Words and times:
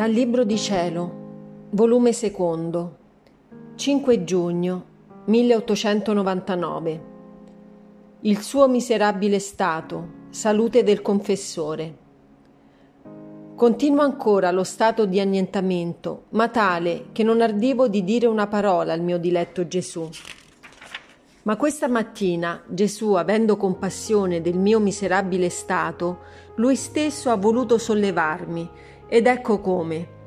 Dal 0.00 0.12
Libro 0.12 0.44
di 0.44 0.56
Cielo, 0.56 1.68
volume 1.72 2.14
secondo, 2.14 2.96
5 3.74 4.24
giugno 4.24 4.84
1899. 5.26 7.00
Il 8.20 8.40
suo 8.40 8.66
miserabile 8.66 9.38
stato, 9.38 10.28
salute 10.30 10.82
del 10.84 11.02
confessore. 11.02 11.96
Continuo 13.54 14.02
ancora 14.02 14.50
lo 14.50 14.64
stato 14.64 15.04
di 15.04 15.20
annientamento, 15.20 16.22
ma 16.30 16.48
tale 16.48 17.08
che 17.12 17.22
non 17.22 17.42
ardivo 17.42 17.86
di 17.86 18.02
dire 18.02 18.26
una 18.26 18.46
parola 18.46 18.94
al 18.94 19.02
mio 19.02 19.18
diletto 19.18 19.68
Gesù. 19.68 20.08
Ma 21.42 21.56
questa 21.56 21.88
mattina 21.88 22.62
Gesù, 22.68 23.12
avendo 23.12 23.58
compassione 23.58 24.40
del 24.40 24.56
mio 24.56 24.80
miserabile 24.80 25.50
stato, 25.50 26.20
lui 26.54 26.76
stesso 26.76 27.28
ha 27.28 27.36
voluto 27.36 27.76
sollevarmi 27.76 28.88
ed 29.10 29.26
ecco 29.26 29.60
come. 29.60 30.18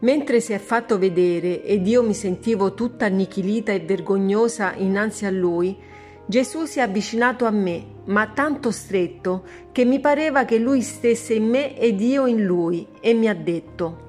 Mentre 0.00 0.40
si 0.40 0.54
è 0.54 0.58
fatto 0.58 0.98
vedere 0.98 1.62
ed 1.62 1.86
io 1.86 2.02
mi 2.02 2.14
sentivo 2.14 2.72
tutta 2.72 3.04
annichilita 3.04 3.70
e 3.70 3.80
vergognosa 3.80 4.74
innanzi 4.74 5.26
a 5.26 5.30
lui, 5.30 5.76
Gesù 6.24 6.64
si 6.64 6.78
è 6.78 6.82
avvicinato 6.82 7.44
a 7.44 7.50
me, 7.50 7.84
ma 8.06 8.28
tanto 8.28 8.70
stretto 8.70 9.44
che 9.72 9.84
mi 9.84 10.00
pareva 10.00 10.44
che 10.44 10.58
lui 10.58 10.80
stesse 10.80 11.34
in 11.34 11.48
me 11.48 11.78
ed 11.78 12.00
io 12.00 12.26
in 12.26 12.44
lui, 12.44 12.86
e 13.00 13.12
mi 13.12 13.28
ha 13.28 13.34
detto, 13.34 14.06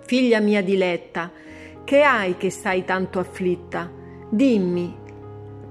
Figlia 0.00 0.40
mia 0.40 0.62
diletta, 0.62 1.30
che 1.84 2.02
hai 2.02 2.38
che 2.38 2.48
stai 2.48 2.84
tanto 2.84 3.18
afflitta? 3.18 3.90
Dimmi, 4.30 4.96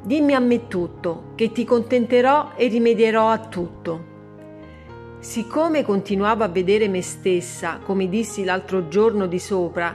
dimmi 0.04 0.34
a 0.34 0.40
me 0.40 0.68
tutto, 0.68 1.32
che 1.34 1.52
ti 1.52 1.64
contenterò 1.66 2.52
e 2.56 2.68
rimedierò 2.68 3.30
a 3.30 3.40
tutto. 3.40 4.16
Siccome 5.28 5.83
continuavo 5.83 6.45
a 6.45 6.47
vedere 6.47 6.88
me 6.88 7.02
stessa, 7.02 7.81
come 7.83 8.08
dissi 8.08 8.45
l'altro 8.45 8.88
giorno 8.88 9.28
di 9.28 9.39
sopra, 9.39 9.94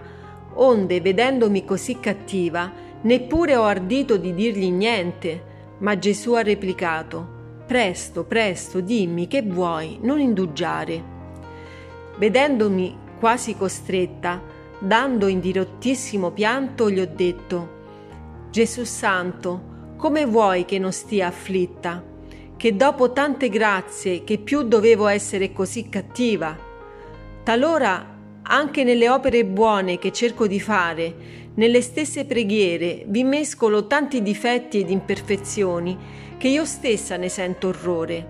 onde 0.56 1.00
vedendomi 1.00 1.64
così 1.64 1.98
cattiva, 1.98 2.70
neppure 3.00 3.56
ho 3.56 3.62
ardito 3.62 4.18
di 4.18 4.34
dirgli 4.34 4.70
niente, 4.70 5.76
ma 5.78 5.98
Gesù 5.98 6.34
ha 6.34 6.42
replicato, 6.42 7.64
Presto, 7.66 8.24
presto, 8.24 8.80
dimmi 8.80 9.26
che 9.26 9.40
vuoi, 9.40 10.00
non 10.02 10.20
indugiare. 10.20 11.02
Vedendomi 12.18 12.94
quasi 13.18 13.56
costretta, 13.56 14.38
dando 14.80 15.28
in 15.28 15.40
dirottissimo 15.40 16.30
pianto, 16.30 16.90
gli 16.90 17.00
ho 17.00 17.10
detto, 17.10 17.70
Gesù 18.50 18.84
Santo, 18.84 19.94
come 19.96 20.26
vuoi 20.26 20.66
che 20.66 20.78
non 20.78 20.92
stia 20.92 21.28
afflitta? 21.28 22.11
Che 22.62 22.76
dopo 22.76 23.10
tante 23.10 23.48
grazie 23.48 24.22
che 24.22 24.38
più 24.38 24.62
dovevo 24.62 25.08
essere 25.08 25.52
così 25.52 25.88
cattiva. 25.88 26.56
Talora 27.42 28.16
anche 28.40 28.84
nelle 28.84 29.08
opere 29.08 29.44
buone 29.44 29.98
che 29.98 30.12
cerco 30.12 30.46
di 30.46 30.60
fare, 30.60 31.12
nelle 31.54 31.82
stesse 31.82 32.24
preghiere, 32.24 33.02
vi 33.08 33.24
mescolo 33.24 33.88
tanti 33.88 34.22
difetti 34.22 34.78
ed 34.78 34.90
imperfezioni 34.90 35.98
che 36.38 36.46
io 36.46 36.64
stessa 36.64 37.16
ne 37.16 37.28
sento 37.28 37.66
orrore. 37.66 38.26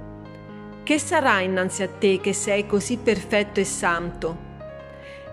Che 0.83 0.99
sarà 0.99 1.41
innanzi 1.41 1.83
a 1.83 1.89
te 1.89 2.19
che 2.19 2.33
sei 2.33 2.67
così 2.67 2.97
perfetto 2.97 3.61
e 3.61 3.65
santo? 3.65 4.37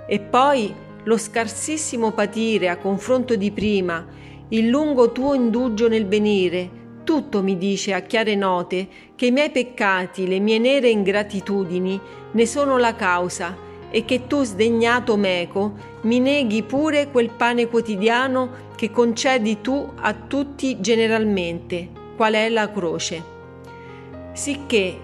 E 0.10 0.20
poi 0.20 0.76
lo 1.06 1.18
scarsissimo 1.18 2.12
patire 2.12 2.68
a 2.68 2.76
confronto 2.76 3.38
di 3.38 3.52
prima, 3.52 4.06
il 4.50 4.68
lungo 4.68 5.14
tuo 5.14 5.36
indugio 5.36 5.88
nel 5.88 6.06
venire, 6.06 6.79
tutto 7.10 7.42
mi 7.42 7.58
dice 7.58 7.96
a 7.96 8.02
chiare 8.02 8.36
note 8.36 8.88
che 9.16 9.26
i 9.26 9.32
miei 9.32 9.50
peccati, 9.50 10.28
le 10.28 10.38
mie 10.38 10.60
nere 10.60 10.90
ingratitudini 10.90 12.00
ne 12.34 12.46
sono 12.46 12.78
la 12.78 12.94
causa 12.94 13.58
e 13.90 14.06
che 14.06 14.28
tu, 14.28 14.44
sdegnato 14.44 15.18
meco, 15.18 15.74
mi 16.02 16.20
neghi 16.20 16.62
pure 16.62 17.10
quel 17.10 17.32
pane 17.32 17.68
quotidiano 17.68 18.68
che 18.76 18.92
concedi 18.92 19.60
tu 19.60 19.92
a 19.96 20.14
tutti 20.14 20.80
generalmente, 20.82 21.90
qual 22.16 22.34
è 22.34 22.48
la 22.48 22.70
croce. 22.70 23.24
Sicché 24.34 24.96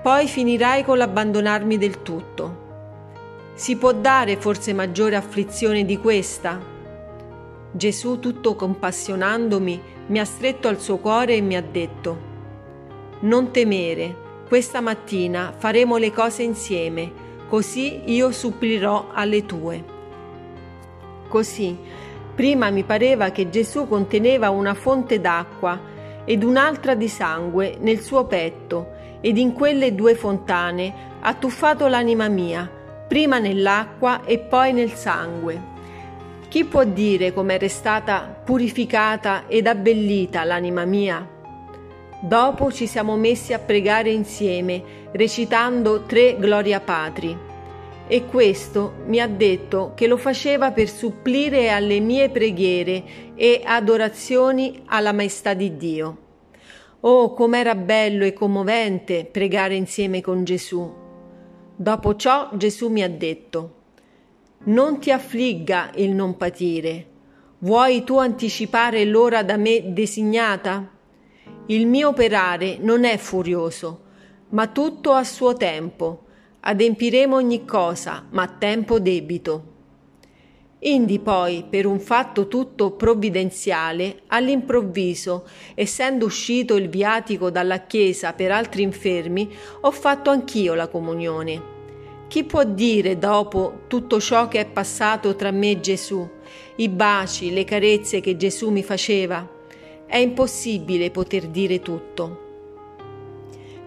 poi 0.00 0.28
finirai 0.28 0.84
con 0.84 0.96
l'abbandonarmi 0.96 1.76
del 1.76 2.02
tutto. 2.02 2.60
Si 3.54 3.74
può 3.74 3.90
dare 3.90 4.36
forse 4.36 4.72
maggiore 4.72 5.16
afflizione 5.16 5.84
di 5.84 5.96
questa? 5.96 6.70
Gesù, 7.72 8.20
tutto 8.20 8.54
compassionandomi, 8.54 9.82
mi 10.12 10.20
ha 10.20 10.26
stretto 10.26 10.68
al 10.68 10.78
suo 10.78 10.98
cuore 10.98 11.36
e 11.36 11.40
mi 11.40 11.56
ha 11.56 11.62
detto, 11.62 12.30
Non 13.20 13.50
temere, 13.50 14.14
questa 14.46 14.82
mattina 14.82 15.54
faremo 15.56 15.96
le 15.96 16.12
cose 16.12 16.42
insieme, 16.42 17.10
così 17.48 18.12
io 18.12 18.30
supplirò 18.30 19.08
alle 19.10 19.46
tue. 19.46 19.82
Così, 21.28 21.78
prima 22.34 22.68
mi 22.68 22.82
pareva 22.82 23.30
che 23.30 23.48
Gesù 23.48 23.88
conteneva 23.88 24.50
una 24.50 24.74
fonte 24.74 25.18
d'acqua 25.18 25.80
ed 26.26 26.44
un'altra 26.44 26.94
di 26.94 27.08
sangue 27.08 27.78
nel 27.80 28.00
suo 28.00 28.26
petto, 28.26 28.90
ed 29.22 29.38
in 29.38 29.54
quelle 29.54 29.94
due 29.94 30.14
fontane 30.14 30.94
ha 31.20 31.32
tuffato 31.32 31.86
l'anima 31.86 32.28
mia, 32.28 32.70
prima 33.08 33.38
nell'acqua 33.38 34.24
e 34.26 34.38
poi 34.40 34.74
nel 34.74 34.92
sangue. 34.92 35.71
Chi 36.52 36.66
può 36.66 36.84
dire 36.84 37.32
com'è 37.32 37.56
restata 37.56 38.42
purificata 38.44 39.44
ed 39.46 39.66
abbellita 39.66 40.44
l'anima 40.44 40.84
mia? 40.84 41.26
Dopo 42.20 42.70
ci 42.70 42.86
siamo 42.86 43.16
messi 43.16 43.54
a 43.54 43.58
pregare 43.58 44.10
insieme, 44.10 45.08
recitando 45.12 46.02
tre 46.02 46.36
Gloria 46.38 46.80
Patri. 46.80 47.34
E 48.06 48.26
questo 48.26 48.96
mi 49.06 49.18
ha 49.18 49.28
detto 49.28 49.92
che 49.94 50.06
lo 50.06 50.18
faceva 50.18 50.72
per 50.72 50.90
supplire 50.90 51.70
alle 51.70 52.00
mie 52.00 52.28
preghiere 52.28 53.02
e 53.34 53.62
adorazioni 53.64 54.82
alla 54.88 55.12
maestà 55.12 55.54
di 55.54 55.78
Dio. 55.78 56.16
Oh, 57.00 57.32
com'era 57.32 57.74
bello 57.74 58.26
e 58.26 58.34
commovente 58.34 59.24
pregare 59.24 59.74
insieme 59.74 60.20
con 60.20 60.44
Gesù. 60.44 61.00
Dopo 61.74 62.14
ciò 62.16 62.50
Gesù 62.52 62.90
mi 62.90 63.02
ha 63.02 63.08
detto, 63.08 63.80
non 64.64 65.00
ti 65.00 65.10
affligga 65.10 65.90
il 65.96 66.10
non 66.10 66.36
patire. 66.36 67.06
Vuoi 67.58 68.04
tu 68.04 68.18
anticipare 68.18 69.04
l'ora 69.04 69.42
da 69.42 69.56
me 69.56 69.92
designata? 69.92 70.88
Il 71.66 71.86
mio 71.86 72.08
operare 72.08 72.76
non 72.78 73.04
è 73.04 73.16
furioso, 73.16 74.02
ma 74.50 74.68
tutto 74.68 75.12
a 75.12 75.24
suo 75.24 75.56
tempo. 75.56 76.26
Adempiremo 76.60 77.34
ogni 77.34 77.64
cosa, 77.64 78.26
ma 78.30 78.42
a 78.42 78.54
tempo 78.56 79.00
debito. 79.00 79.70
Indi 80.78 81.18
poi, 81.18 81.64
per 81.68 81.86
un 81.86 81.98
fatto 81.98 82.46
tutto 82.46 82.92
provvidenziale, 82.92 84.22
all'improvviso, 84.28 85.44
essendo 85.74 86.26
uscito 86.26 86.76
il 86.76 86.88
viatico 86.88 87.50
dalla 87.50 87.86
chiesa 87.86 88.32
per 88.32 88.52
altri 88.52 88.82
infermi, 88.82 89.52
ho 89.80 89.90
fatto 89.90 90.30
anch'io 90.30 90.74
la 90.74 90.86
comunione. 90.88 91.71
Chi 92.32 92.44
può 92.44 92.64
dire 92.64 93.18
dopo 93.18 93.80
tutto 93.88 94.18
ciò 94.18 94.48
che 94.48 94.60
è 94.60 94.64
passato 94.64 95.36
tra 95.36 95.50
me 95.50 95.72
e 95.72 95.80
Gesù, 95.80 96.26
i 96.76 96.88
baci, 96.88 97.52
le 97.52 97.64
carezze 97.64 98.20
che 98.20 98.38
Gesù 98.38 98.70
mi 98.70 98.82
faceva? 98.82 99.46
È 100.06 100.16
impossibile 100.16 101.10
poter 101.10 101.48
dire 101.48 101.80
tutto. 101.80 102.40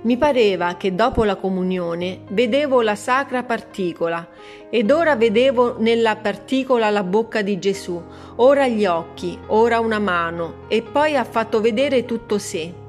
Mi 0.04 0.16
pareva 0.18 0.76
che 0.76 0.94
dopo 0.94 1.24
la 1.24 1.38
comunione 1.38 2.20
vedevo 2.30 2.84
la 2.84 2.94
sacra 2.94 3.42
particola 3.42 4.30
ed 4.70 4.92
ora 4.92 5.16
vedevo 5.16 5.78
nella 5.80 6.16
particola 6.16 6.92
la 6.92 7.02
bocca 7.02 7.42
di 7.42 7.58
Gesù, 7.58 8.00
ora 8.36 8.68
gli 8.68 8.86
occhi, 8.86 9.40
ora 9.48 9.80
una 9.80 9.98
mano 9.98 10.68
e 10.68 10.84
poi 10.84 11.16
ha 11.16 11.24
fatto 11.24 11.62
vedere 11.62 12.06
tutto 12.06 12.38
sé. 12.38 12.85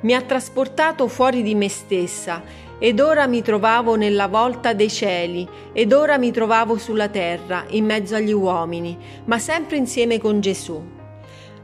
Mi 0.00 0.14
ha 0.14 0.22
trasportato 0.22 1.08
fuori 1.08 1.42
di 1.42 1.54
me 1.54 1.68
stessa 1.68 2.42
ed 2.78 3.00
ora 3.00 3.26
mi 3.26 3.42
trovavo 3.42 3.96
nella 3.96 4.28
volta 4.28 4.72
dei 4.72 4.88
cieli, 4.88 5.48
ed 5.72 5.92
ora 5.92 6.16
mi 6.16 6.30
trovavo 6.30 6.78
sulla 6.78 7.08
terra, 7.08 7.64
in 7.70 7.84
mezzo 7.84 8.14
agli 8.14 8.32
uomini, 8.32 8.96
ma 9.24 9.38
sempre 9.38 9.76
insieme 9.76 10.20
con 10.20 10.40
Gesù. 10.40 10.80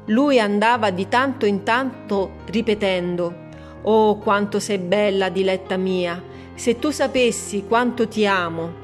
Lui 0.06 0.40
andava 0.40 0.90
di 0.90 1.06
tanto 1.08 1.46
in 1.46 1.62
tanto 1.62 2.32
ripetendo, 2.46 3.42
Oh, 3.82 4.18
quanto 4.18 4.58
sei 4.58 4.78
bella, 4.78 5.28
diletta 5.28 5.76
mia, 5.76 6.20
se 6.54 6.78
tu 6.78 6.90
sapessi 6.90 7.64
quanto 7.68 8.08
ti 8.08 8.26
amo. 8.26 8.82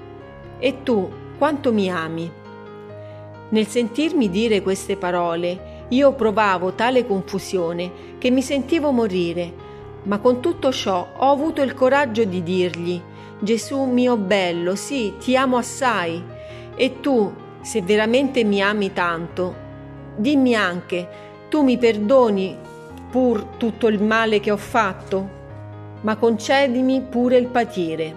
E 0.58 0.82
tu, 0.82 1.10
quanto 1.38 1.72
mi 1.72 1.90
ami? 1.90 2.30
Nel 3.48 3.66
sentirmi 3.66 4.28
dire 4.28 4.60
queste 4.62 4.96
parole, 4.96 5.69
io 5.90 6.12
provavo 6.12 6.74
tale 6.74 7.06
confusione 7.06 8.16
che 8.18 8.30
mi 8.30 8.42
sentivo 8.42 8.92
morire, 8.92 9.52
ma 10.04 10.18
con 10.18 10.40
tutto 10.40 10.72
ciò 10.72 11.06
ho 11.16 11.30
avuto 11.30 11.62
il 11.62 11.74
coraggio 11.74 12.24
di 12.24 12.42
dirgli, 12.42 13.00
Gesù 13.40 13.84
mio 13.84 14.16
bello, 14.16 14.74
sì, 14.74 15.14
ti 15.18 15.36
amo 15.36 15.56
assai. 15.56 16.22
E 16.76 17.00
tu, 17.00 17.32
se 17.60 17.82
veramente 17.82 18.44
mi 18.44 18.62
ami 18.62 18.92
tanto, 18.92 19.54
dimmi 20.16 20.54
anche, 20.54 21.08
tu 21.48 21.62
mi 21.62 21.76
perdoni 21.76 22.56
pur 23.10 23.44
tutto 23.56 23.88
il 23.88 24.02
male 24.02 24.40
che 24.40 24.50
ho 24.50 24.56
fatto? 24.56 25.38
Ma 26.02 26.16
concedimi 26.16 27.02
pure 27.02 27.36
il 27.36 27.48
patire. 27.48 28.16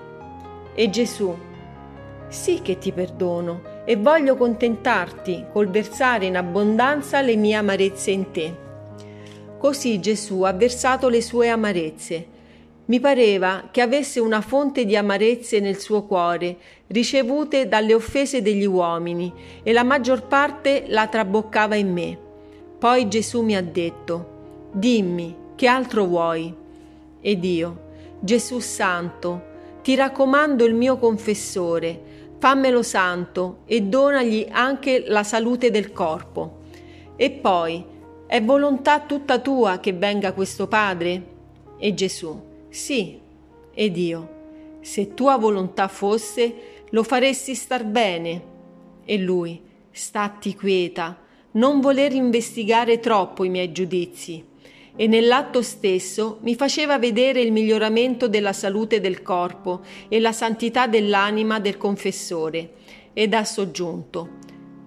E 0.75 0.89
Gesù, 0.89 1.35
Sì 2.27 2.61
che 2.61 2.77
ti 2.77 2.91
perdono 2.91 3.72
e 3.85 3.95
voglio 3.95 4.35
contentarti 4.35 5.45
col 5.51 5.69
versare 5.69 6.25
in 6.25 6.37
abbondanza 6.37 7.21
le 7.21 7.35
mie 7.35 7.55
amarezze 7.55 8.11
in 8.11 8.31
te. 8.31 8.55
Così 9.57 9.99
Gesù 9.99 10.41
ha 10.41 10.53
versato 10.53 11.09
le 11.09 11.21
sue 11.21 11.49
amarezze. 11.49 12.27
Mi 12.85 12.99
pareva 12.99 13.69
che 13.71 13.81
avesse 13.81 14.19
una 14.19 14.41
fonte 14.41 14.85
di 14.85 14.95
amarezze 14.95 15.59
nel 15.59 15.79
suo 15.79 16.03
cuore, 16.03 16.57
ricevute 16.87 17.67
dalle 17.69 17.93
offese 17.93 18.41
degli 18.41 18.65
uomini, 18.65 19.31
e 19.63 19.71
la 19.71 19.83
maggior 19.83 20.27
parte 20.27 20.83
la 20.87 21.07
traboccava 21.07 21.75
in 21.75 21.93
me. 21.93 22.17
Poi 22.77 23.07
Gesù 23.07 23.41
mi 23.41 23.55
ha 23.55 23.63
detto, 23.63 24.31
Dimmi, 24.73 25.35
che 25.55 25.67
altro 25.67 26.05
vuoi? 26.05 26.53
Ed 27.21 27.43
io, 27.45 27.79
Gesù 28.19 28.59
Santo, 28.59 29.51
ti 29.81 29.95
raccomando 29.95 30.65
il 30.65 30.73
mio 30.73 30.97
confessore, 30.97 32.01
fammelo 32.43 32.83
santo 32.83 33.59
e 33.63 33.83
donagli 33.83 34.45
anche 34.49 35.05
la 35.07 35.23
salute 35.23 35.71
del 35.71 35.93
corpo. 35.93 36.57
E 37.15 37.31
poi, 37.31 37.81
è 38.27 38.43
volontà 38.43 38.99
tutta 38.99 39.39
tua 39.39 39.79
che 39.79 39.93
venga 39.93 40.33
questo 40.33 40.67
Padre? 40.67 41.25
E 41.77 41.93
Gesù, 41.93 42.37
sì. 42.67 43.17
Ed 43.73 43.95
io, 43.95 44.29
se 44.81 45.13
tua 45.13 45.37
volontà 45.37 45.87
fosse, 45.87 46.83
lo 46.89 47.03
faresti 47.03 47.55
star 47.55 47.85
bene. 47.85 48.43
E 49.05 49.17
lui, 49.19 49.61
statti 49.89 50.53
quieta, 50.53 51.17
non 51.51 51.79
voler 51.79 52.11
investigare 52.11 52.99
troppo 52.99 53.45
i 53.45 53.49
miei 53.49 53.71
giudizi. 53.71 54.45
E 54.95 55.07
nell'atto 55.07 55.61
stesso 55.61 56.37
mi 56.41 56.55
faceva 56.55 56.99
vedere 56.99 57.41
il 57.41 57.51
miglioramento 57.51 58.27
della 58.27 58.53
salute 58.53 58.99
del 58.99 59.21
corpo 59.21 59.81
e 60.07 60.19
la 60.19 60.31
santità 60.31 60.85
dell'anima 60.85 61.59
del 61.59 61.77
confessore, 61.77 62.73
ed 63.13 63.33
ha 63.33 63.43
soggiunto, 63.43 64.29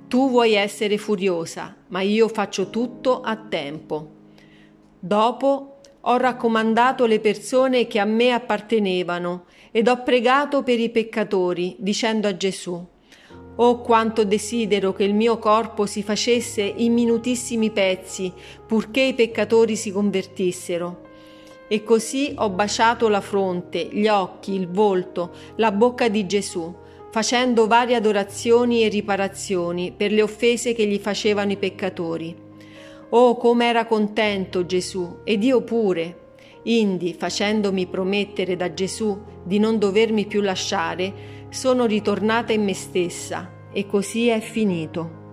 tu 0.09 0.31
vuoi 0.31 0.55
essere 0.55 0.99
furiosa, 0.99 1.75
ma 1.89 2.01
io 2.03 2.29
faccio 2.29 2.71
tutto 2.71 3.21
a 3.21 3.37
tempo. 3.37 4.11
Dopo 4.99 5.81
ho 6.01 6.17
raccomandato 6.17 7.07
le 7.07 7.19
persone 7.19 7.89
che 7.89 7.99
a 7.99 8.05
me 8.05 8.31
appartenevano 8.31 9.47
ed 9.73 9.89
ho 9.89 10.03
pregato 10.05 10.63
per 10.63 10.79
i 10.79 10.91
peccatori, 10.91 11.75
dicendo 11.81 12.29
a 12.29 12.37
Gesù, 12.37 12.87
Oh 13.59 13.81
quanto 13.81 14.25
desidero 14.25 14.93
che 14.93 15.05
il 15.05 15.15
mio 15.15 15.39
corpo 15.39 15.87
si 15.87 16.03
facesse 16.03 16.61
in 16.63 16.93
minutissimi 16.93 17.71
pezzi, 17.71 18.33
purché 18.67 19.01
i 19.01 19.15
peccatori 19.15 19.77
si 19.77 19.91
convertissero. 19.91 21.05
E 21.67 21.83
così 21.83 22.35
ho 22.37 22.51
baciato 22.51 23.09
la 23.09 23.23
fronte, 23.23 23.89
gli 23.91 24.07
occhi, 24.09 24.53
il 24.53 24.69
volto, 24.69 25.33
la 25.57 25.73
bocca 25.73 26.09
di 26.09 26.27
Gesù, 26.27 26.73
facendo 27.11 27.67
varie 27.67 27.97
adorazioni 27.97 28.85
e 28.85 28.89
riparazioni 28.89 29.91
per 29.97 30.13
le 30.13 30.21
offese 30.21 30.75
che 30.75 30.87
gli 30.87 30.99
facevano 30.99 31.53
i 31.53 31.57
peccatori. 31.57 32.37
Oh, 33.09 33.37
come 33.37 33.67
era 33.67 33.87
contento 33.87 34.67
Gesù, 34.67 35.21
ed 35.25 35.43
io 35.43 35.63
pure. 35.63 36.25
Indi, 36.69 37.15
facendomi 37.15 37.87
promettere 37.87 38.57
da 38.57 38.73
Gesù 38.75 39.21
di 39.45 39.59
non 39.59 39.79
dovermi 39.79 40.27
più 40.27 40.41
lasciare, 40.41 41.47
sono 41.49 41.87
ritornata 41.87 42.53
in 42.53 42.65
me 42.65 42.75
stessa 42.75 43.69
e 43.73 43.87
così 43.87 44.29
è 44.29 44.41
finito. 44.41 45.26